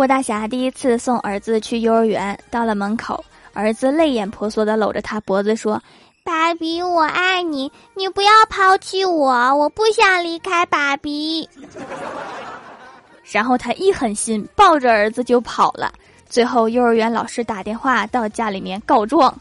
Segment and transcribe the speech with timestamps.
[0.00, 5.78] 郭大侠第一次送儿子去幼儿园，到了门口，儿子泪眼婆娑的搂着他脖子说
[6.24, 11.46] ：“爸比，我爱你，你不要抛弃我，我不想离开爸比。”
[13.30, 15.92] 然后他一狠心，抱着儿子就跑了。
[16.30, 19.38] 最后，幼儿园老师打电话到家里面告状。